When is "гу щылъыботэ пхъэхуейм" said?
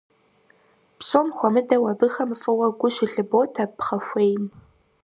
2.79-4.43